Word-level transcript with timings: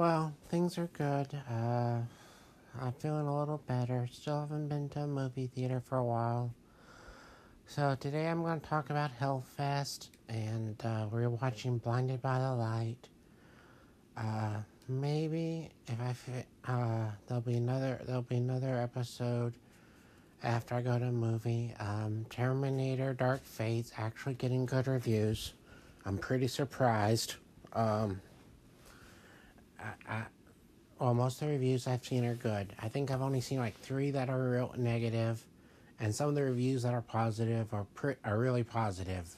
Well, 0.00 0.32
things 0.48 0.78
are 0.78 0.88
good. 0.94 1.26
Uh, 1.46 1.98
I'm 2.80 2.92
feeling 3.00 3.26
a 3.26 3.38
little 3.38 3.60
better. 3.66 4.08
Still 4.10 4.40
haven't 4.40 4.68
been 4.68 4.88
to 4.88 5.00
a 5.00 5.06
movie 5.06 5.48
theater 5.54 5.82
for 5.84 5.98
a 5.98 6.02
while. 6.02 6.54
So 7.66 7.94
today 8.00 8.26
I'm 8.26 8.40
going 8.40 8.58
to 8.58 8.66
talk 8.66 8.88
about 8.88 9.10
Hellfest, 9.20 10.08
and 10.30 10.82
uh, 10.86 11.08
we're 11.12 11.28
watching 11.28 11.76
Blinded 11.76 12.22
by 12.22 12.38
the 12.38 12.50
Light. 12.50 13.10
Uh, 14.16 14.60
maybe 14.88 15.68
if 15.86 16.00
I 16.66 16.72
uh, 16.72 17.10
there'll 17.26 17.42
be 17.42 17.56
another 17.58 18.00
there'll 18.06 18.22
be 18.22 18.36
another 18.36 18.80
episode 18.80 19.52
after 20.42 20.76
I 20.76 20.80
go 20.80 20.98
to 20.98 21.08
a 21.08 21.12
movie. 21.12 21.74
Um, 21.78 22.24
Terminator: 22.30 23.12
Dark 23.12 23.44
Fate's 23.44 23.92
actually 23.98 24.32
getting 24.32 24.64
good 24.64 24.86
reviews. 24.86 25.52
I'm 26.06 26.16
pretty 26.16 26.48
surprised. 26.48 27.34
Um, 27.74 28.22
I, 30.08 30.22
well, 30.98 31.14
most 31.14 31.40
of 31.40 31.48
the 31.48 31.54
reviews 31.54 31.86
I've 31.86 32.04
seen 32.04 32.24
are 32.26 32.34
good. 32.34 32.74
I 32.78 32.88
think 32.88 33.10
I've 33.10 33.22
only 33.22 33.40
seen 33.40 33.58
like 33.58 33.78
three 33.78 34.10
that 34.10 34.28
are 34.28 34.50
real 34.50 34.74
negative, 34.76 35.42
and 35.98 36.14
some 36.14 36.28
of 36.28 36.34
the 36.34 36.42
reviews 36.42 36.82
that 36.82 36.92
are 36.92 37.02
positive 37.02 37.72
are 37.72 37.84
pre- 37.94 38.16
are 38.24 38.38
really 38.38 38.64
positive. 38.64 39.34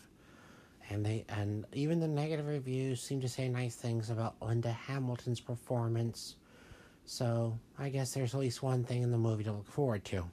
And 0.90 1.06
they 1.06 1.24
and 1.28 1.64
even 1.72 2.00
the 2.00 2.08
negative 2.08 2.46
reviews 2.46 3.00
seem 3.00 3.20
to 3.20 3.28
say 3.28 3.48
nice 3.48 3.76
things 3.76 4.10
about 4.10 4.34
Linda 4.42 4.72
Hamilton's 4.72 5.40
performance. 5.40 6.36
So 7.04 7.58
I 7.78 7.88
guess 7.88 8.12
there's 8.12 8.34
at 8.34 8.40
least 8.40 8.62
one 8.62 8.84
thing 8.84 9.02
in 9.02 9.10
the 9.10 9.18
movie 9.18 9.44
to 9.44 9.52
look 9.52 9.66
forward 9.66 10.04
to. 10.06 10.24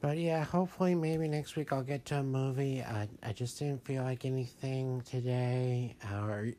But 0.00 0.18
yeah, 0.18 0.44
hopefully 0.44 0.94
maybe 0.94 1.26
next 1.26 1.56
week 1.56 1.72
I'll 1.72 1.82
get 1.82 2.04
to 2.06 2.18
a 2.18 2.22
movie. 2.22 2.82
I 2.82 3.08
I 3.22 3.32
just 3.32 3.58
didn't 3.58 3.84
feel 3.84 4.04
like 4.04 4.24
anything 4.24 5.02
today 5.02 5.96
or 6.12 6.52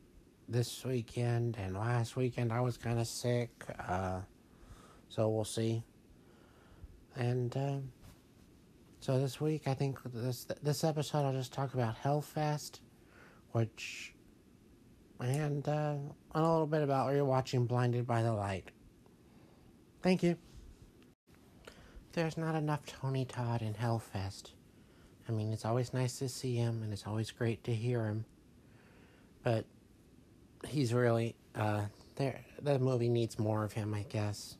this 0.47 0.85
weekend 0.85 1.57
and 1.57 1.75
last 1.75 2.15
weekend 2.15 2.53
I 2.53 2.61
was 2.61 2.77
kind 2.77 2.99
of 2.99 3.07
sick. 3.07 3.49
Uh, 3.87 4.21
so 5.09 5.29
we'll 5.29 5.45
see. 5.45 5.83
And 7.15 7.55
uh, 7.57 7.77
so 8.99 9.19
this 9.19 9.41
week 9.41 9.67
I 9.67 9.73
think 9.73 9.99
this 10.13 10.47
this 10.61 10.83
episode 10.83 11.25
I'll 11.25 11.33
just 11.33 11.53
talk 11.53 11.73
about 11.73 11.95
Hellfest, 12.01 12.79
which 13.51 14.13
and 15.19 15.67
uh, 15.67 15.95
a 16.35 16.41
little 16.41 16.67
bit 16.67 16.83
about 16.83 17.09
rewatching 17.09 17.67
Blinded 17.67 18.05
by 18.05 18.21
the 18.21 18.33
Light. 18.33 18.69
Thank 20.01 20.23
you. 20.23 20.37
There's 22.13 22.37
not 22.37 22.55
enough 22.55 22.85
Tony 22.85 23.25
Todd 23.25 23.61
in 23.61 23.73
Hellfest. 23.73 24.51
I 25.27 25.31
mean, 25.31 25.51
it's 25.51 25.65
always 25.65 25.93
nice 25.93 26.19
to 26.19 26.29
see 26.29 26.55
him, 26.55 26.81
and 26.83 26.93
it's 26.93 27.05
always 27.05 27.31
great 27.31 27.63
to 27.65 27.73
hear 27.73 28.05
him. 28.05 28.25
But 29.43 29.65
he's 30.65 30.93
really 30.93 31.35
uh 31.55 31.81
there 32.15 32.39
the 32.61 32.79
movie 32.79 33.09
needs 33.09 33.37
more 33.37 33.63
of 33.63 33.73
him 33.73 33.93
i 33.93 34.03
guess. 34.03 34.57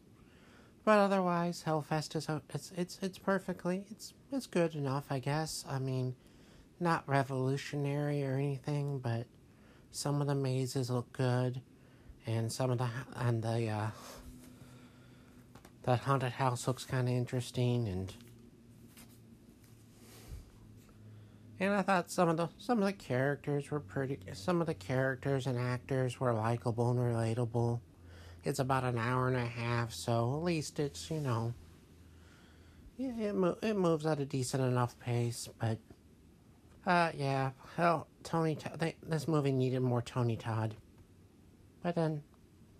But 0.85 0.99
otherwise 0.99 1.63
hellfest 1.65 2.15
is 2.15 2.27
it's 2.53 2.71
it's 2.75 2.99
it's 3.01 3.17
perfectly 3.17 3.85
it's 3.89 4.13
it's 4.31 4.47
good 4.47 4.75
enough 4.75 5.05
i 5.09 5.19
guess. 5.19 5.65
I 5.69 5.79
mean 5.79 6.15
not 6.79 7.03
revolutionary 7.07 8.23
or 8.23 8.35
anything 8.35 8.99
but 8.99 9.25
some 9.91 10.21
of 10.21 10.27
the 10.27 10.35
mazes 10.35 10.89
look 10.89 11.11
good. 11.11 11.61
And 12.25 12.51
some 12.51 12.71
of 12.71 12.77
the 12.77 12.89
and 13.15 13.41
the 13.41 13.69
uh 13.69 13.87
that 15.83 15.99
haunted 16.01 16.33
house 16.33 16.67
looks 16.67 16.83
kind 16.85 17.07
of 17.07 17.13
interesting 17.13 17.87
and 17.87 18.13
And 21.59 21.73
I 21.73 21.81
thought 21.81 22.11
some 22.11 22.29
of 22.29 22.37
the 22.37 22.49
some 22.59 22.79
of 22.79 22.85
the 22.85 22.93
characters 22.93 23.71
were 23.71 23.79
pretty. 23.79 24.19
Some 24.33 24.61
of 24.61 24.67
the 24.67 24.75
characters 24.75 25.47
and 25.47 25.57
actors 25.57 26.19
were 26.19 26.33
likable 26.33 26.91
and 26.91 26.99
relatable. 26.99 27.79
It's 28.43 28.59
about 28.59 28.83
an 28.83 28.97
hour 28.97 29.27
and 29.27 29.37
a 29.37 29.45
half, 29.45 29.91
so 29.91 30.35
at 30.35 30.43
least 30.43 30.79
it's 30.79 31.09
you 31.09 31.19
know. 31.19 31.53
Yeah, 32.97 33.17
it 33.17 33.35
mo- 33.35 33.57
it 33.61 33.75
moves 33.75 34.05
at 34.05 34.19
a 34.19 34.25
decent 34.25 34.63
enough 34.63 34.97
pace, 34.99 35.49
but. 35.59 35.77
Uh, 36.85 37.11
yeah. 37.17 37.51
Hell, 37.75 38.07
Tony. 38.23 38.57
They, 38.77 38.95
this 39.03 39.27
movie 39.27 39.51
needed 39.51 39.81
more 39.81 40.01
Tony 40.01 40.37
Todd. 40.37 40.73
But 41.83 41.95
then, 41.95 42.23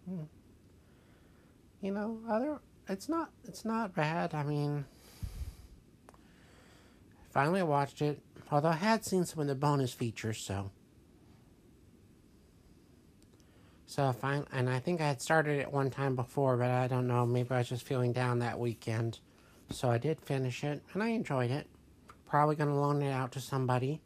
hmm, 0.08 0.24
you 1.82 1.92
know, 1.92 2.20
other. 2.30 2.60
It's 2.88 3.10
not. 3.10 3.32
It's 3.46 3.66
not 3.66 3.94
bad. 3.94 4.34
I 4.34 4.44
mean. 4.44 4.86
Finally 7.32 7.64
watched 7.64 8.02
it 8.02 8.20
although 8.52 8.70
I 8.70 8.74
had 8.74 9.06
seen 9.06 9.26
some 9.26 9.42
of 9.42 9.48
the 9.48 9.56
bonus 9.56 9.94
features, 9.94 10.38
so. 10.40 10.72
So 13.86 14.06
I 14.06 14.12
find, 14.12 14.46
and 14.52 14.70
I 14.70 14.80
think 14.80 15.00
I 15.00 15.08
had 15.08 15.22
started 15.22 15.60
it 15.60 15.72
one 15.72 15.90
time 15.90 16.16
before, 16.16 16.58
but 16.58 16.70
I 16.70 16.88
don't 16.88 17.08
know. 17.08 17.26
Maybe 17.26 17.52
I 17.52 17.60
was 17.60 17.70
just 17.70 17.84
feeling 17.84 18.12
down 18.12 18.40
that 18.40 18.60
weekend, 18.60 19.20
so 19.72 19.90
I 19.90 19.98
did 19.98 20.20
finish 20.20 20.64
it, 20.64 20.82
and 20.94 21.02
I 21.02 21.10
enjoyed 21.10 21.52
it. 21.52 21.68
Probably 22.28 22.58
gonna 22.58 22.80
loan 22.80 23.02
it 23.02 23.12
out 23.12 23.32
to 23.34 23.40
somebody. 23.40 24.02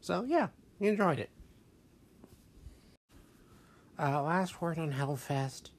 So 0.00 0.24
yeah, 0.26 0.48
enjoyed 0.80 1.20
it. 1.20 1.30
Uh, 3.98 4.22
last 4.22 4.60
word 4.60 4.78
on 4.78 4.92
Hellfest. 4.92 5.70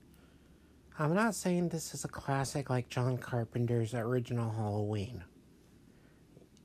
I'm 1.02 1.14
not 1.14 1.34
saying 1.34 1.70
this 1.70 1.94
is 1.94 2.04
a 2.04 2.10
classic 2.10 2.70
like 2.70 2.90
John 2.90 3.18
Carpenter's 3.18 3.94
original 3.94 4.52
Halloween. 4.52 5.24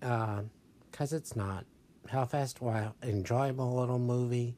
Because 0.00 1.12
uh, 1.12 1.16
it's 1.16 1.36
not. 1.36 1.64
Hellfest, 2.08 2.60
while 2.60 2.96
enjoyable 3.00 3.76
little 3.76 4.00
movie, 4.00 4.56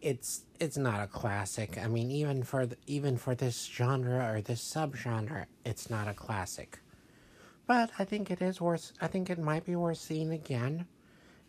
it's 0.00 0.46
it's 0.58 0.78
not 0.78 1.02
a 1.02 1.06
classic. 1.06 1.78
I 1.78 1.86
mean, 1.86 2.10
even 2.10 2.42
for 2.42 2.64
the, 2.64 2.76
even 2.86 3.18
for 3.18 3.34
this 3.34 3.66
genre 3.66 4.26
or 4.32 4.40
this 4.40 4.62
subgenre, 4.62 5.44
it's 5.66 5.90
not 5.90 6.08
a 6.08 6.14
classic. 6.14 6.78
But 7.66 7.90
I 7.98 8.04
think 8.04 8.30
it 8.30 8.40
is 8.40 8.58
worth. 8.58 8.92
I 9.02 9.06
think 9.06 9.28
it 9.28 9.38
might 9.38 9.66
be 9.66 9.76
worth 9.76 9.98
seeing 9.98 10.32
again, 10.32 10.86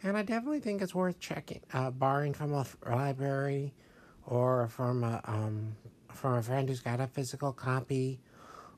and 0.04 0.18
I 0.18 0.24
definitely 0.24 0.60
think 0.60 0.82
it's 0.82 0.94
worth 0.94 1.20
checking, 1.20 1.62
uh, 1.74 1.90
borrowing 1.90 2.34
from 2.34 2.54
a 2.54 2.66
library, 2.86 3.74
or 4.26 4.68
from 4.68 5.04
a 5.04 5.22
um, 5.24 5.76
from 6.18 6.34
a 6.34 6.42
friend 6.42 6.68
who's 6.68 6.80
got 6.80 7.00
a 7.00 7.08
physical 7.08 7.54
copy 7.54 8.20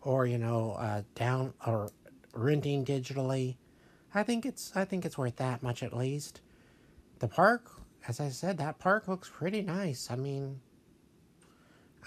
or 0.01 0.25
you 0.25 0.37
know 0.37 0.73
uh, 0.73 1.01
down 1.15 1.53
or 1.65 1.89
renting 2.33 2.85
digitally 2.85 3.55
i 4.13 4.23
think 4.23 4.45
it's 4.45 4.71
i 4.75 4.85
think 4.85 5.05
it's 5.05 5.17
worth 5.17 5.35
that 5.37 5.63
much 5.63 5.83
at 5.83 5.95
least. 5.95 6.41
The 7.19 7.27
park 7.27 7.71
as 8.07 8.19
i 8.19 8.29
said 8.29 8.57
that 8.57 8.79
park 8.79 9.07
looks 9.07 9.29
pretty 9.29 9.61
nice. 9.61 10.09
I 10.11 10.15
mean 10.15 10.61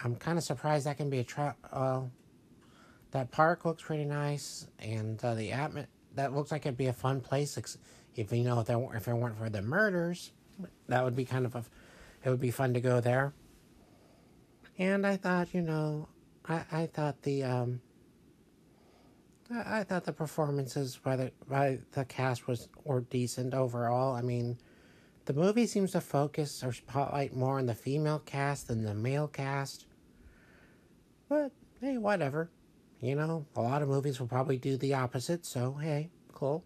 i'm 0.04 0.16
kind 0.16 0.38
of 0.38 0.44
surprised 0.44 0.86
that 0.86 0.96
can 0.96 1.10
be 1.10 1.18
a 1.18 1.24
trap 1.24 1.56
uh, 1.72 2.02
that 3.10 3.30
park 3.30 3.64
looks 3.64 3.82
pretty 3.82 4.04
nice 4.04 4.66
and 4.78 5.22
uh, 5.24 5.34
the 5.34 5.50
atmos 5.50 5.86
that 6.14 6.34
looks 6.34 6.52
like 6.52 6.66
it'd 6.66 6.76
be 6.76 6.86
a 6.86 6.92
fun 6.92 7.20
place 7.20 7.58
if 8.14 8.32
you 8.32 8.44
know 8.44 8.60
if 8.60 8.66
there, 8.66 8.78
if 8.94 9.08
it 9.08 9.14
weren't 9.14 9.38
for 9.38 9.48
the 9.48 9.62
murders 9.62 10.32
that 10.88 11.04
would 11.04 11.16
be 11.16 11.24
kind 11.24 11.46
of 11.46 11.54
a 11.54 11.64
it 12.24 12.30
would 12.30 12.40
be 12.40 12.50
fun 12.50 12.74
to 12.74 12.80
go 12.80 13.00
there 13.00 13.32
and 14.82 15.06
I 15.06 15.16
thought, 15.16 15.54
you 15.54 15.62
know, 15.62 16.08
I, 16.48 16.64
I 16.72 16.86
thought 16.86 17.22
the 17.22 17.44
um, 17.44 17.80
I, 19.50 19.78
I 19.78 19.84
thought 19.84 20.04
the 20.04 20.12
performances 20.12 20.98
by 21.02 21.14
the 21.14 21.32
by 21.48 21.78
the 21.92 22.04
cast 22.04 22.48
was 22.48 22.68
were 22.84 23.02
decent 23.02 23.54
overall. 23.54 24.14
I 24.14 24.22
mean, 24.22 24.58
the 25.26 25.34
movie 25.34 25.66
seems 25.66 25.92
to 25.92 26.00
focus 26.00 26.64
or 26.64 26.72
spotlight 26.72 27.34
more 27.34 27.58
on 27.58 27.66
the 27.66 27.74
female 27.74 28.18
cast 28.18 28.68
than 28.68 28.82
the 28.82 28.94
male 28.94 29.28
cast. 29.28 29.86
But 31.28 31.52
hey, 31.80 31.98
whatever. 31.98 32.50
You 33.00 33.16
know, 33.16 33.46
a 33.56 33.60
lot 33.60 33.82
of 33.82 33.88
movies 33.88 34.20
will 34.20 34.28
probably 34.28 34.58
do 34.58 34.76
the 34.76 34.94
opposite, 34.94 35.44
so 35.44 35.74
hey, 35.74 36.10
cool. 36.32 36.64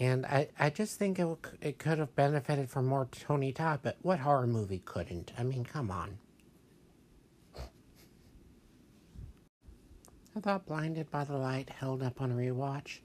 And 0.00 0.24
I, 0.24 0.48
I 0.58 0.70
just 0.70 0.98
think 0.98 1.18
it, 1.18 1.28
it 1.60 1.78
could 1.78 1.98
have 1.98 2.16
benefited 2.16 2.70
from 2.70 2.86
more 2.86 3.06
Tony 3.12 3.52
Todd, 3.52 3.80
but 3.82 3.98
what 4.00 4.18
horror 4.18 4.46
movie 4.46 4.80
couldn't? 4.86 5.30
I 5.38 5.42
mean, 5.42 5.62
come 5.62 5.90
on. 5.90 6.16
I 10.34 10.40
thought 10.40 10.64
Blinded 10.64 11.10
by 11.10 11.24
the 11.24 11.36
Light 11.36 11.68
held 11.68 12.02
up 12.02 12.22
on 12.22 12.32
rewatch. 12.32 13.00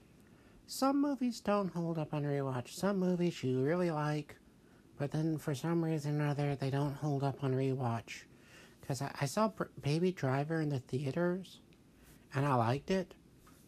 Some 0.66 1.02
movies 1.02 1.40
don't 1.40 1.68
hold 1.68 1.98
up 1.98 2.14
on 2.14 2.22
rewatch. 2.22 2.70
Some 2.70 2.98
movies 2.98 3.44
you 3.44 3.60
really 3.60 3.90
like, 3.90 4.36
but 4.96 5.10
then 5.10 5.36
for 5.36 5.54
some 5.54 5.84
reason 5.84 6.22
or 6.22 6.28
other, 6.28 6.56
they 6.56 6.70
don't 6.70 6.94
hold 6.94 7.22
up 7.22 7.44
on 7.44 7.52
rewatch. 7.52 8.22
Because 8.80 9.02
I, 9.02 9.10
I 9.20 9.26
saw 9.26 9.52
Baby 9.82 10.12
Driver 10.12 10.62
in 10.62 10.70
the 10.70 10.78
theaters, 10.78 11.60
and 12.34 12.46
I 12.46 12.54
liked 12.54 12.90
it. 12.90 13.12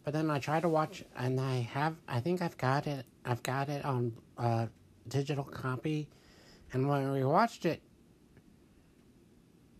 But 0.03 0.13
then 0.13 0.31
I 0.31 0.39
try 0.39 0.59
to 0.59 0.69
watch, 0.69 1.03
and 1.15 1.39
I 1.39 1.57
have, 1.57 1.95
I 2.07 2.21
think 2.21 2.41
I've 2.41 2.57
got 2.57 2.87
it, 2.87 3.05
I've 3.29 3.43
got 3.43 3.69
it 3.69 3.85
on 3.85 4.13
uh, 4.39 4.65
digital 5.07 5.43
copy, 5.43 6.07
and 6.73 6.89
when 6.89 7.11
we 7.11 7.23
watched 7.23 7.63
it, 7.63 7.79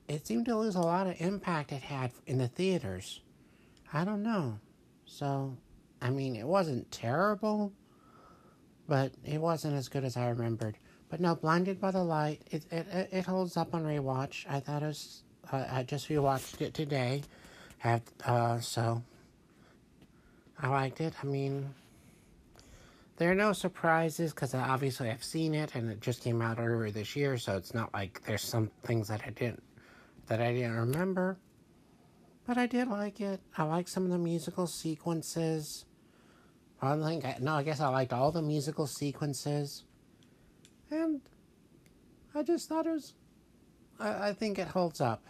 it 0.07 0.28
seemed 0.28 0.46
to 0.46 0.56
lose 0.56 0.75
a 0.75 0.81
lot 0.81 1.07
of 1.07 1.19
impact 1.19 1.72
it 1.72 1.81
had 1.81 2.12
in 2.28 2.38
the 2.38 2.48
theaters. 2.48 3.22
I 3.92 4.06
don't 4.06 4.22
know. 4.22 4.60
So, 5.07 5.57
I 6.00 6.12
mean, 6.12 6.36
it 6.36 6.46
wasn't 6.46 6.92
terrible, 6.92 7.74
but 8.88 9.13
it 9.25 9.42
wasn't 9.42 9.74
as 9.74 9.90
good 9.90 10.04
as 10.04 10.16
I 10.16 10.30
remembered. 10.30 10.78
But 11.10 11.19
no, 11.19 11.34
Blinded 11.34 11.81
by 11.81 11.90
the 11.90 12.04
Light, 12.04 12.44
it 12.52 12.66
it 12.72 13.10
it 13.12 13.25
holds 13.25 13.57
up 13.57 13.74
on 13.74 13.84
rewatch. 13.84 14.45
I 14.48 14.60
thought 14.60 14.84
it 14.84 14.88
was. 14.88 15.24
Uh, 15.52 15.66
I 15.72 15.81
just 15.81 16.07
rewatched 16.07 16.62
it 16.62 16.75
today, 16.75 17.24
have 17.80 18.04
uh 18.25 18.60
so. 18.60 19.02
I 20.62 20.68
liked 20.68 21.02
it. 21.02 21.13
I 21.24 21.25
mean, 21.25 21.74
there 23.19 23.30
are 23.30 23.36
no 23.36 23.51
surprises 23.51 24.31
because 24.31 24.56
obviously 24.56 25.10
I've 25.10 25.24
seen 25.24 25.54
it 25.54 25.75
and 25.75 25.92
it 25.92 26.00
just 26.00 26.24
came 26.24 26.42
out 26.42 26.57
earlier 26.57 26.89
this 26.89 27.18
year, 27.18 27.38
so 27.38 27.57
it's 27.57 27.74
not 27.74 27.94
like 27.94 28.21
there's 28.25 28.42
some 28.42 28.71
things 28.83 29.10
that 29.10 29.21
I 29.27 29.31
didn't 29.31 29.62
that 30.27 30.42
I 30.42 30.54
didn't 30.54 30.77
remember. 30.77 31.38
But 32.48 32.57
I 32.57 32.66
did 32.66 32.88
like 32.88 33.19
it. 33.19 33.42
I 33.57 33.63
like 33.63 33.89
some 33.89 34.06
of 34.06 34.10
the 34.10 34.18
musical 34.18 34.68
sequences. 34.68 35.86
I 36.81 36.95
think 36.95 37.25
I, 37.25 37.38
no, 37.42 37.56
I 37.56 37.63
guess 37.63 37.81
I 37.81 37.89
liked 37.89 38.13
all 38.13 38.31
the 38.31 38.42
musical 38.42 38.88
sequences, 38.88 39.83
and 40.89 41.19
I 42.33 42.42
just 42.42 42.69
thought 42.69 42.88
it 42.88 42.92
was. 42.92 43.16
I, 44.00 44.30
I 44.30 44.33
think 44.33 44.57
it 44.57 44.69
holds 44.69 45.01
up. 45.01 45.25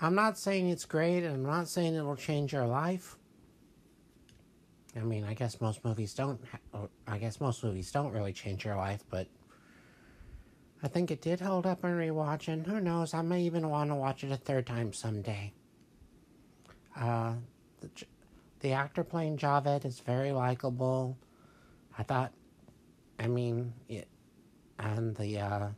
I'm 0.00 0.14
not 0.14 0.38
saying 0.38 0.70
it's 0.70 0.86
great, 0.86 1.24
and 1.24 1.34
I'm 1.34 1.42
not 1.42 1.68
saying 1.68 1.94
it'll 1.94 2.16
change 2.16 2.54
your 2.54 2.66
life. 2.66 3.18
I 4.98 5.04
mean, 5.04 5.24
I 5.24 5.34
guess 5.34 5.60
most 5.60 5.84
movies 5.84 6.14
don't. 6.14 6.40
I 7.06 7.18
guess 7.18 7.40
most 7.40 7.62
movies 7.62 7.90
don't 7.92 8.12
really 8.12 8.32
change 8.32 8.64
your 8.64 8.76
life, 8.76 9.04
but 9.08 9.28
I 10.82 10.88
think 10.88 11.10
it 11.10 11.20
did 11.20 11.40
hold 11.40 11.66
up 11.66 11.84
in 11.84 11.90
rewatching. 11.90 12.66
Who 12.66 12.80
knows? 12.80 13.14
I 13.14 13.22
may 13.22 13.42
even 13.42 13.68
want 13.68 13.90
to 13.90 13.94
watch 13.94 14.24
it 14.24 14.32
a 14.32 14.36
third 14.36 14.66
time 14.66 14.92
someday. 14.92 15.52
Uh, 16.96 17.34
the, 17.80 17.90
the 18.60 18.72
actor 18.72 19.04
playing 19.04 19.38
Javed 19.38 19.84
is 19.84 20.00
very 20.00 20.32
likable. 20.32 21.16
I 21.96 22.02
thought, 22.02 22.32
I 23.18 23.28
mean, 23.28 23.72
it, 23.88 24.08
and 24.78 25.16
the 25.16 25.38
uh, 25.38 25.68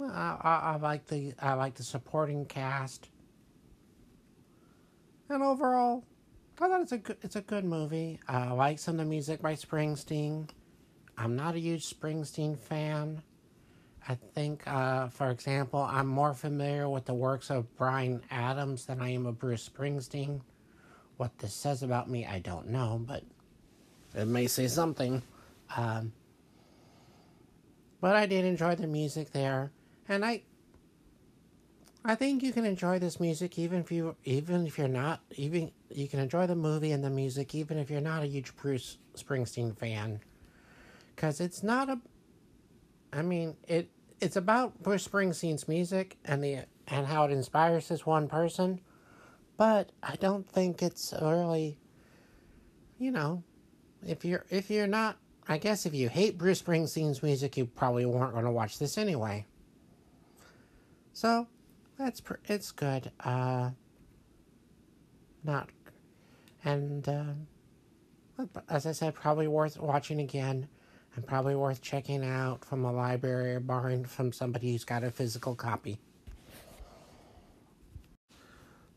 I, 0.00 0.36
I, 0.42 0.58
I 0.72 0.76
like 0.76 1.06
the 1.06 1.34
I 1.40 1.54
like 1.54 1.74
the 1.74 1.82
supporting 1.82 2.46
cast, 2.46 3.10
and 5.30 5.42
overall, 5.42 6.04
I 6.60 6.68
thought 6.68 6.80
it's 6.82 6.92
a 6.92 6.98
good 6.98 7.16
it's 7.22 7.36
a 7.36 7.40
good 7.40 7.64
movie. 7.64 8.20
I 8.28 8.50
like 8.52 8.78
some 8.78 8.94
of 8.94 8.98
the 8.98 9.04
music 9.04 9.40
by 9.40 9.54
Springsteen. 9.54 10.48
I'm 11.16 11.36
not 11.36 11.54
a 11.54 11.60
huge 11.60 11.88
Springsteen 11.88 12.58
fan. 12.58 13.22
I 14.08 14.14
think, 14.14 14.66
uh, 14.66 15.08
for 15.08 15.30
example, 15.30 15.80
I'm 15.80 16.06
more 16.06 16.32
familiar 16.32 16.88
with 16.88 17.04
the 17.04 17.14
works 17.14 17.50
of 17.50 17.76
Bryan 17.76 18.22
Adams 18.30 18.86
than 18.86 19.00
I 19.00 19.10
am 19.10 19.26
of 19.26 19.38
Bruce 19.38 19.68
Springsteen. 19.68 20.40
What 21.18 21.38
this 21.38 21.52
says 21.52 21.82
about 21.82 22.08
me, 22.08 22.26
I 22.26 22.38
don't 22.38 22.68
know, 22.68 23.02
but 23.06 23.22
it 24.14 24.26
may 24.26 24.46
say 24.46 24.68
something. 24.68 25.22
Um, 25.76 26.12
but 28.00 28.16
I 28.16 28.24
did 28.24 28.46
enjoy 28.46 28.74
the 28.74 28.86
music 28.86 29.32
there, 29.32 29.70
and 30.08 30.24
I, 30.24 30.42
I 32.04 32.14
think 32.14 32.42
you 32.42 32.52
can 32.52 32.64
enjoy 32.64 32.98
this 32.98 33.20
music 33.20 33.58
even 33.58 33.80
if 33.80 33.92
you, 33.92 34.16
even 34.24 34.66
if 34.66 34.78
you're 34.78 34.88
not, 34.88 35.20
even 35.36 35.70
you 35.90 36.08
can 36.08 36.18
enjoy 36.18 36.46
the 36.46 36.56
movie 36.56 36.92
and 36.92 37.04
the 37.04 37.10
music 37.10 37.54
even 37.54 37.78
if 37.78 37.90
you're 37.90 38.00
not 38.00 38.22
a 38.22 38.26
huge 38.26 38.56
Bruce 38.56 38.96
Springsteen 39.16 39.76
fan, 39.76 40.20
because 41.14 41.40
it's 41.40 41.62
not 41.62 41.90
a 41.90 41.98
I 43.12 43.22
mean, 43.22 43.56
it 43.66 43.90
it's 44.20 44.36
about 44.36 44.82
Bruce 44.82 45.06
Springsteen's 45.06 45.68
music 45.68 46.16
and 46.24 46.42
the 46.42 46.60
and 46.86 47.06
how 47.06 47.24
it 47.24 47.32
inspires 47.32 47.88
this 47.88 48.06
one 48.06 48.28
person, 48.28 48.80
but 49.56 49.90
I 50.02 50.16
don't 50.16 50.48
think 50.48 50.82
it's 50.82 51.12
really 51.20 51.78
you 52.98 53.10
know, 53.10 53.42
if 54.06 54.24
you're 54.24 54.46
if 54.48 54.70
you're 54.70 54.86
not 54.86 55.16
I 55.48 55.58
guess 55.58 55.84
if 55.84 55.94
you 55.94 56.08
hate 56.08 56.38
Bruce 56.38 56.62
Springsteen's 56.62 57.22
music, 57.22 57.56
you 57.56 57.66
probably 57.66 58.06
weren't 58.06 58.32
going 58.32 58.44
to 58.44 58.50
watch 58.50 58.78
this 58.78 58.96
anyway. 58.96 59.46
So, 61.12 61.48
that's 62.00 62.20
pr- 62.20 62.34
it's 62.46 62.72
good. 62.72 63.12
Uh 63.20 63.70
not 65.44 65.68
and 66.64 67.08
uh, 67.08 68.44
as 68.68 68.86
I 68.86 68.92
said, 68.92 69.14
probably 69.14 69.48
worth 69.48 69.78
watching 69.78 70.20
again 70.20 70.68
and 71.14 71.26
probably 71.26 71.54
worth 71.54 71.80
checking 71.80 72.24
out 72.24 72.64
from 72.64 72.84
a 72.84 72.92
library 72.92 73.54
or 73.54 73.60
borrowing 73.60 74.04
from 74.04 74.32
somebody 74.32 74.72
who's 74.72 74.84
got 74.84 75.04
a 75.04 75.10
physical 75.10 75.54
copy. 75.54 75.98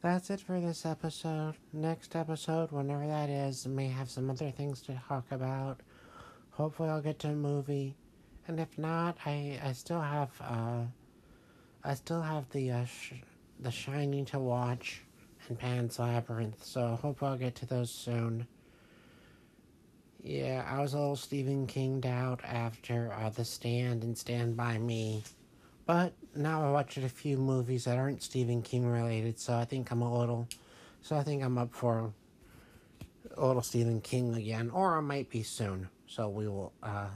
That's 0.01 0.29
it 0.29 0.41
for 0.41 0.59
this 0.59 0.85
episode. 0.85 1.55
Next 1.71 2.15
episode, 2.15 2.71
whenever 2.71 3.07
that 3.07 3.29
is, 3.29 3.65
may 3.65 3.87
have 3.87 4.09
some 4.09 4.29
other 4.29 4.51
things 4.51 4.81
to 4.81 5.01
talk 5.07 5.25
about. 5.31 5.79
Hopefully, 6.51 6.89
I'll 6.89 7.01
get 7.01 7.19
to 7.19 7.29
a 7.29 7.35
movie, 7.35 7.95
and 8.47 8.59
if 8.59 8.77
not, 8.77 9.17
I 9.25 9.59
I 9.63 9.71
still 9.71 10.01
have 10.01 10.29
uh, 10.41 10.81
I 11.83 11.95
still 11.95 12.21
have 12.21 12.49
the 12.51 12.71
uh, 12.71 12.85
sh- 12.85 13.23
the 13.59 13.71
Shining 13.71 14.25
to 14.25 14.39
watch 14.39 15.01
and 15.49 15.59
Pan's 15.59 15.99
Labyrinth. 15.99 16.63
So 16.63 16.97
hope 17.01 17.21
I'll 17.21 17.37
get 17.37 17.55
to 17.55 17.65
those 17.65 17.91
soon. 17.91 18.47
Yeah, 20.21 20.65
I 20.65 20.79
was 20.79 20.93
a 20.93 20.97
little 20.97 21.17
Stephen 21.17 21.67
Kinged 21.67 22.05
out 22.05 22.39
after 22.45 23.11
uh, 23.11 23.29
The 23.29 23.43
Stand 23.43 24.03
and 24.03 24.17
Stand 24.17 24.55
By 24.55 24.77
Me. 24.77 25.23
But 25.85 26.13
now 26.33 26.65
I 26.65 26.71
watched 26.71 26.97
a 26.97 27.09
few 27.09 27.35
movies 27.35 27.83
that 27.83 27.97
aren't 27.97 28.23
Stephen 28.23 28.61
King 28.61 28.87
related, 28.87 29.37
so 29.37 29.53
I 29.53 29.65
think 29.65 29.91
I'm 29.91 30.01
a 30.01 30.17
little. 30.17 30.47
So 31.01 31.17
I 31.17 31.23
think 31.23 31.43
I'm 31.43 31.57
up 31.57 31.75
for 31.75 32.13
a 33.35 33.45
little 33.45 33.61
Stephen 33.61 33.99
King 33.99 34.33
again, 34.35 34.69
or 34.69 34.97
I 34.97 35.01
might 35.01 35.29
be 35.29 35.43
soon. 35.43 35.89
So 36.07 36.29
we 36.29 36.47
will, 36.47 36.71
uh, 36.81 37.07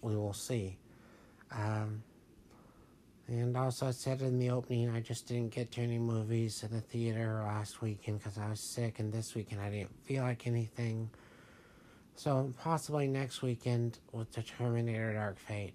we 0.00 0.16
will 0.16 0.32
see. 0.32 0.78
Um, 1.52 2.02
and 3.28 3.56
also, 3.56 3.88
I 3.88 3.90
said 3.90 4.22
in 4.22 4.38
the 4.38 4.50
opening, 4.50 4.88
I 4.88 5.00
just 5.00 5.26
didn't 5.26 5.52
get 5.52 5.72
to 5.72 5.80
any 5.80 5.98
movies 5.98 6.62
in 6.62 6.70
the 6.70 6.80
theater 6.80 7.42
last 7.44 7.82
weekend 7.82 8.18
because 8.18 8.38
I 8.38 8.48
was 8.48 8.60
sick, 8.60 9.00
and 9.00 9.12
this 9.12 9.34
weekend 9.34 9.60
I 9.60 9.70
didn't 9.70 10.04
feel 10.04 10.22
like 10.22 10.46
anything. 10.46 11.10
So 12.14 12.52
possibly 12.58 13.08
next 13.08 13.42
weekend 13.42 13.98
with 14.12 14.32
the 14.32 14.42
Terminator 14.42 15.12
Dark 15.12 15.38
Fate. 15.38 15.74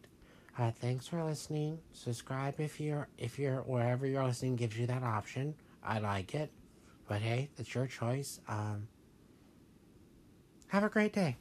Uh, 0.57 0.71
thanks 0.71 1.07
for 1.07 1.23
listening. 1.23 1.79
Subscribe 1.93 2.59
if 2.59 2.79
you're 2.79 3.07
if 3.17 3.37
you're 3.37 3.61
wherever 3.61 4.05
you're 4.05 4.23
listening 4.23 4.55
gives 4.55 4.77
you 4.77 4.87
that 4.87 5.03
option. 5.03 5.53
I 5.83 5.99
like 5.99 6.33
it, 6.33 6.51
but 7.07 7.21
hey, 7.21 7.49
it's 7.57 7.73
your 7.73 7.87
choice. 7.87 8.39
Um, 8.47 8.87
have 10.67 10.83
a 10.83 10.89
great 10.89 11.13
day. 11.13 11.37